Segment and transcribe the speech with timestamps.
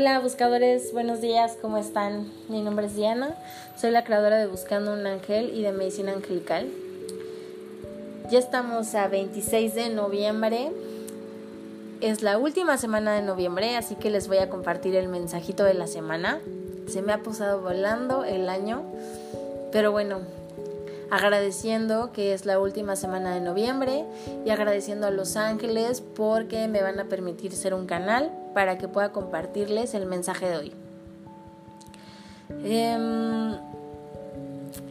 [0.00, 2.30] Hola buscadores, buenos días, ¿cómo están?
[2.48, 3.34] Mi nombre es Diana,
[3.76, 6.68] soy la creadora de Buscando un Ángel y de Medicina Angelical.
[8.30, 10.70] Ya estamos a 26 de noviembre,
[12.00, 15.74] es la última semana de noviembre, así que les voy a compartir el mensajito de
[15.74, 16.38] la semana.
[16.86, 18.84] Se me ha pasado volando el año,
[19.72, 20.20] pero bueno,
[21.10, 24.04] agradeciendo que es la última semana de noviembre
[24.44, 28.88] y agradeciendo a los ángeles porque me van a permitir ser un canal para que
[28.88, 30.72] pueda compartirles el mensaje de hoy.
[32.64, 33.56] Em,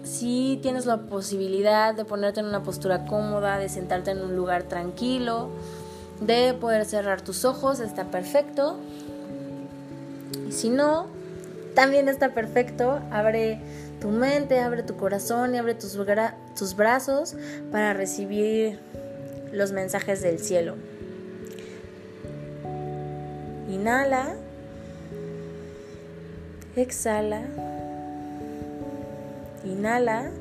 [0.03, 4.63] si tienes la posibilidad de ponerte en una postura cómoda, de sentarte en un lugar
[4.63, 5.49] tranquilo,
[6.21, 8.77] de poder cerrar tus ojos, está perfecto.
[10.47, 11.07] Y si no,
[11.77, 12.99] también está perfecto.
[13.11, 13.59] Abre
[14.01, 15.95] tu mente, abre tu corazón y abre tus,
[16.75, 17.35] brazos
[17.71, 18.79] para recibir
[19.51, 20.73] los mensajes del cielo.
[23.69, 24.33] Inhala.
[26.75, 27.41] Exhala.
[29.63, 30.31] Inhala.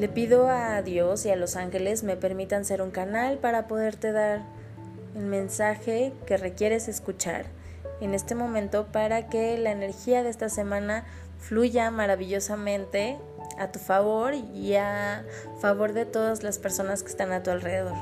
[0.00, 4.10] Le pido a Dios y a los ángeles me permitan ser un canal para poderte
[4.10, 4.40] dar
[5.14, 7.54] el mensaje que requieres escuchar
[8.00, 11.04] en este momento para que la energía de esta semana
[11.38, 13.18] fluya maravillosamente
[13.58, 15.24] a tu favor y a
[15.60, 17.96] favor de todas las personas que están a tu alrededor.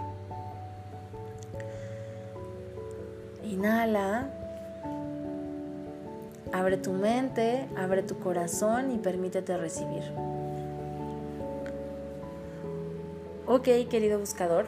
[3.45, 4.31] Inhala.
[6.53, 10.05] Abre tu mente, abre tu corazón y permítete recibir.
[13.47, 14.67] Ok, querido buscador.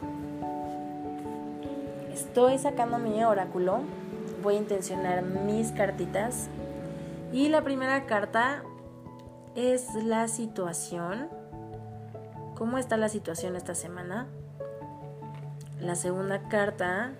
[2.12, 3.80] Estoy sacando mi oráculo
[4.46, 6.46] voy a intencionar mis cartitas.
[7.32, 8.62] Y la primera carta
[9.56, 11.28] es la situación.
[12.54, 14.28] ¿Cómo está la situación esta semana?
[15.80, 17.10] La segunda carta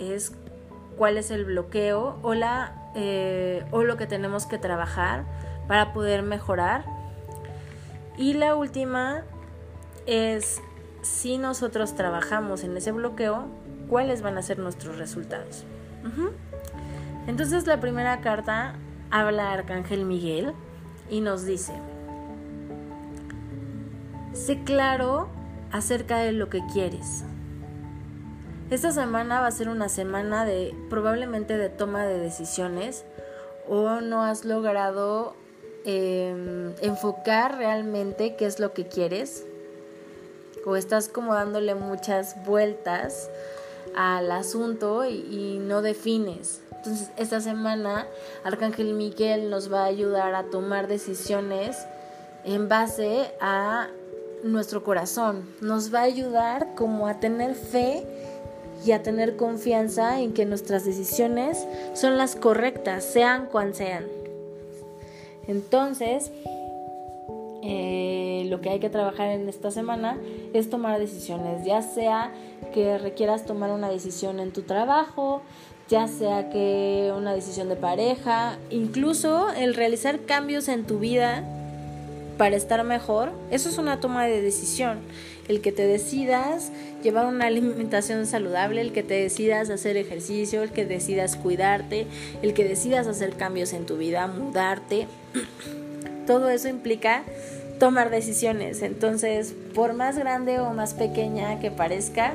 [0.00, 0.32] es
[0.98, 5.22] cuál es el bloqueo o, la, eh, o lo que tenemos que trabajar
[5.68, 6.84] para poder mejorar.
[8.16, 9.22] Y la última
[10.06, 10.60] es
[11.02, 13.46] si nosotros trabajamos en ese bloqueo,
[13.88, 15.64] cuáles van a ser nuestros resultados.
[17.26, 18.74] Entonces la primera carta
[19.10, 20.52] habla Arcángel Miguel
[21.10, 21.72] y nos dice,
[24.32, 25.28] sé claro
[25.72, 27.24] acerca de lo que quieres.
[28.70, 33.04] Esta semana va a ser una semana de probablemente de toma de decisiones
[33.68, 35.34] o no has logrado
[35.84, 39.46] em, enfocar realmente qué es lo que quieres
[40.64, 43.30] o estás como dándole muchas vueltas
[43.94, 46.60] al asunto y no defines.
[46.86, 48.06] Entonces, esta semana
[48.44, 51.76] Arcángel Miguel nos va a ayudar a tomar decisiones
[52.44, 53.88] en base a
[54.44, 55.48] nuestro corazón.
[55.60, 58.06] Nos va a ayudar como a tener fe
[58.84, 64.06] y a tener confianza en que nuestras decisiones son las correctas, sean cuan sean.
[65.48, 66.30] Entonces,
[67.62, 68.15] eh,
[68.46, 70.18] lo que hay que trabajar en esta semana
[70.52, 72.32] es tomar decisiones, ya sea
[72.72, 75.42] que requieras tomar una decisión en tu trabajo,
[75.88, 81.44] ya sea que una decisión de pareja, incluso el realizar cambios en tu vida
[82.36, 84.98] para estar mejor, eso es una toma de decisión.
[85.48, 90.70] El que te decidas llevar una alimentación saludable, el que te decidas hacer ejercicio, el
[90.70, 92.06] que decidas cuidarte,
[92.42, 95.06] el que decidas hacer cambios en tu vida, mudarte,
[96.26, 97.22] todo eso implica
[97.78, 98.82] tomar decisiones.
[98.82, 102.34] Entonces, por más grande o más pequeña que parezca,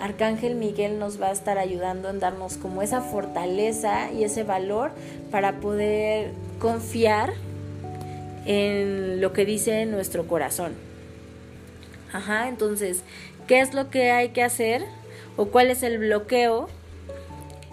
[0.00, 4.90] Arcángel Miguel nos va a estar ayudando en darnos como esa fortaleza y ese valor
[5.30, 7.32] para poder confiar
[8.44, 10.74] en lo que dice nuestro corazón.
[12.12, 13.02] Ajá, entonces,
[13.46, 14.84] ¿qué es lo que hay que hacer?
[15.36, 16.68] ¿O cuál es el bloqueo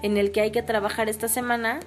[0.01, 1.79] en el que hay que trabajar esta semana?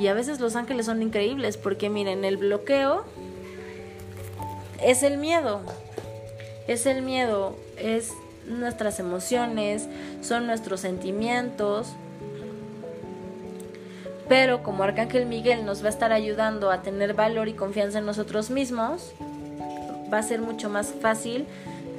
[0.00, 3.04] Y a veces los ángeles son increíbles porque miren, el bloqueo
[4.82, 5.60] es el miedo
[6.70, 8.12] es el miedo, es
[8.46, 9.88] nuestras emociones,
[10.22, 11.88] son nuestros sentimientos.
[14.28, 18.06] Pero como Arcángel Miguel nos va a estar ayudando a tener valor y confianza en
[18.06, 19.12] nosotros mismos,
[20.12, 21.46] va a ser mucho más fácil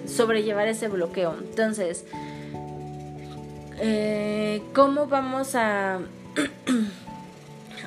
[0.07, 1.35] sobrellevar ese bloqueo.
[1.37, 2.05] Entonces,
[3.81, 5.99] eh, ¿cómo vamos a,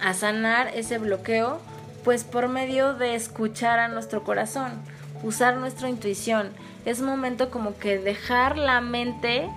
[0.05, 1.59] a sanar ese bloqueo?
[2.05, 4.73] Pues por medio de escuchar a nuestro corazón,
[5.23, 6.51] usar nuestra intuición.
[6.85, 9.49] Es momento como que dejar la mente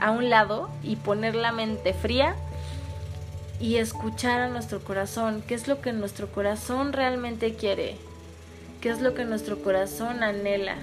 [0.00, 2.34] a un lado y poner la mente fría
[3.60, 7.98] y escuchar a nuestro corazón, qué es lo que nuestro corazón realmente quiere,
[8.80, 10.76] qué es lo que nuestro corazón anhela,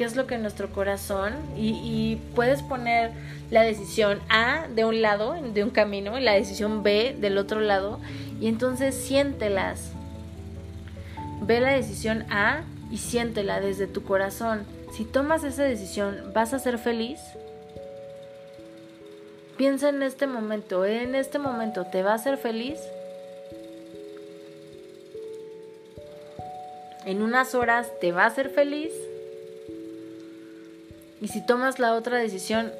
[0.00, 3.10] qué es lo que nuestro corazón y, puedes poner
[3.50, 7.60] la decisión A de un lado, de un camino, y la decisión B del otro
[7.60, 8.00] lado,
[8.40, 9.92] y entonces siéntelas.
[11.42, 14.64] Ve la decisión A y siéntela desde tu corazón.
[14.90, 17.20] Si tomas esa decisión, ¿vas a ser feliz?
[19.58, 22.80] Piensa en este momento, en este momento, ¿te va a hacer feliz?
[27.04, 28.94] En unas horas, ¿te va a hacer feliz?
[31.20, 32.72] Y si tomas la otra decisión,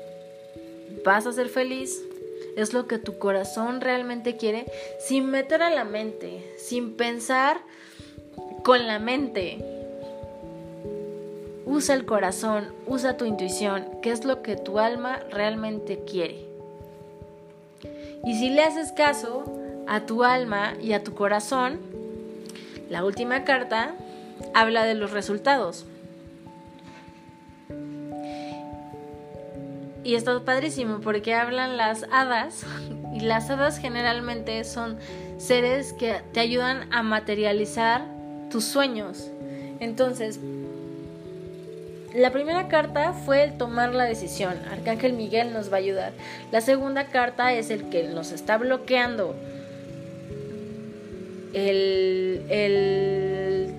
[1.05, 2.03] ¿vas a ser feliz?
[2.57, 4.67] Es lo que tu corazón realmente quiere,
[4.99, 7.59] sin meter a la mente, sin pensar
[8.63, 9.59] con la mente.
[11.67, 16.47] Usa el corazón, usa tu intuición, que es lo que tu alma realmente quiere.
[18.25, 19.45] Y si le haces caso
[19.87, 21.79] a tu alma y a tu corazón,
[22.89, 23.95] la última carta
[24.55, 25.87] habla de los resultados.
[30.11, 32.67] Y está padrísimo porque hablan las hadas
[33.15, 34.99] y las hadas generalmente son
[35.39, 38.03] seres que te ayudan a materializar
[38.51, 39.31] tus sueños.
[39.79, 40.41] Entonces,
[42.13, 44.55] la primera carta fue el tomar la decisión.
[44.69, 46.13] Arcángel Miguel nos va a ayudar.
[46.51, 49.37] La segunda carta es el que nos está bloqueando.
[51.53, 52.43] El,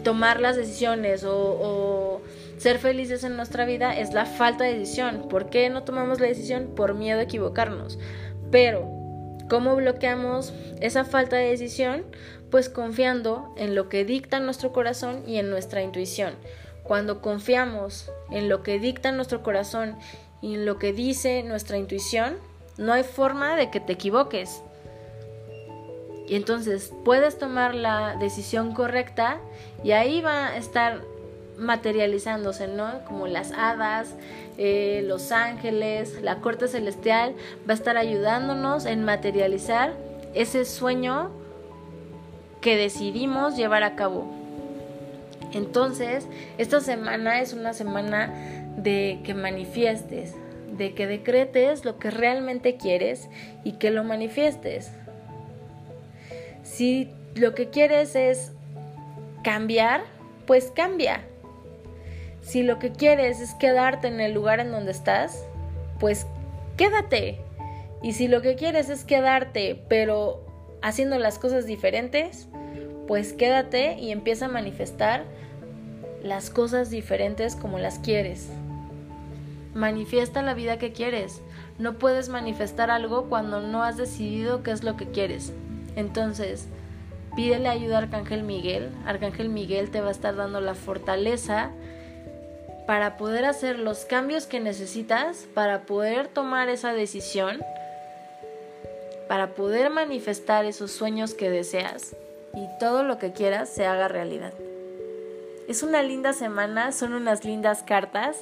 [0.05, 2.10] tomar las decisiones o,
[2.61, 5.27] ser felices en nuestra vida es la falta de decisión.
[5.27, 6.73] ¿Por qué no tomamos la decisión?
[6.75, 7.97] Por miedo a equivocarnos.
[8.51, 8.87] Pero,
[9.49, 12.05] ¿cómo bloqueamos esa falta de decisión?
[12.51, 16.35] Pues confiando en lo que dicta nuestro corazón y en nuestra intuición.
[16.83, 19.97] Cuando confiamos en lo que dicta nuestro corazón
[20.39, 22.37] y en lo que dice nuestra intuición,
[22.77, 24.61] no hay forma de que te equivoques.
[26.27, 29.41] Y entonces puedes tomar la decisión correcta
[29.83, 31.01] y ahí va a estar
[31.61, 33.05] materializándose, ¿no?
[33.05, 34.15] Como las hadas,
[34.57, 37.35] eh, los ángeles, la corte celestial,
[37.67, 39.93] va a estar ayudándonos en materializar
[40.33, 41.29] ese sueño
[42.59, 44.25] que decidimos llevar a cabo.
[45.53, 46.27] Entonces,
[46.57, 48.33] esta semana es una semana
[48.77, 50.33] de que manifiestes,
[50.77, 53.29] de que decretes lo que realmente quieres
[53.63, 54.91] y que lo manifiestes.
[56.63, 58.53] Si lo que quieres es
[59.43, 60.03] cambiar,
[60.45, 61.21] pues cambia.
[62.41, 65.45] Si lo que quieres es quedarte en el lugar en donde estás,
[65.99, 66.25] pues
[66.75, 67.39] quédate.
[68.01, 70.43] Y si lo que quieres es quedarte, pero
[70.81, 72.47] haciendo las cosas diferentes,
[73.07, 75.25] pues quédate y empieza a manifestar
[76.23, 78.49] las cosas diferentes como las quieres.
[79.73, 81.41] Manifiesta la vida que quieres.
[81.77, 85.53] No puedes manifestar algo cuando no has decidido qué es lo que quieres.
[85.95, 86.67] Entonces,
[87.35, 88.89] pídele ayuda a Arcángel Miguel.
[89.05, 91.71] Arcángel Miguel te va a estar dando la fortaleza
[92.91, 97.61] para poder hacer los cambios que necesitas, para poder tomar esa decisión,
[99.29, 102.17] para poder manifestar esos sueños que deseas
[102.53, 104.51] y todo lo que quieras se haga realidad.
[105.69, 108.39] Es una linda semana, son unas lindas cartas,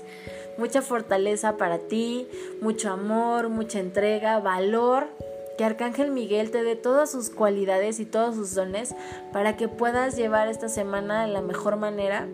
[0.57, 2.28] mucha fortaleza para ti,
[2.60, 5.10] mucho amor, mucha entrega, valor.
[5.60, 8.96] Que Arcángel Miguel te dé todas sus cualidades y todos sus dones
[9.31, 12.28] para que puedas llevar esta semana de la mejor manera,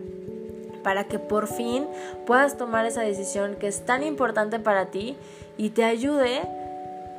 [0.86, 1.88] para que por fin
[2.26, 5.16] puedas tomar esa decisión que es tan importante para ti
[5.58, 6.42] y te ayude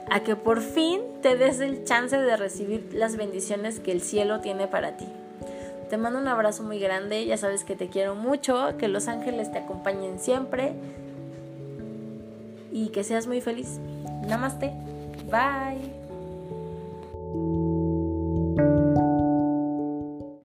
[0.10, 4.40] a que por fin te des el chance de recibir las bendiciones que el cielo
[4.40, 5.06] tiene para ti.
[5.90, 9.52] Te mando un abrazo muy grande, ya sabes que te quiero mucho, que los ángeles
[9.52, 10.72] te acompañen siempre
[12.72, 13.80] y que seas muy feliz.
[14.30, 14.72] Namaste.
[15.30, 16.07] Bye.